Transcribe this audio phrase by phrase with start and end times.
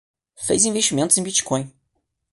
[0.35, 1.71] Fez investimentos em Bitcoin